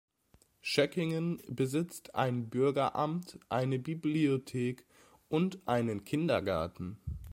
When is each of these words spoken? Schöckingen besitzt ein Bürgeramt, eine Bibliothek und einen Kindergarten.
Schöckingen 0.61 1.43
besitzt 1.47 2.15
ein 2.15 2.49
Bürgeramt, 2.49 3.37
eine 3.49 3.77
Bibliothek 3.77 4.83
und 5.29 5.59
einen 5.67 6.05
Kindergarten. 6.05 6.97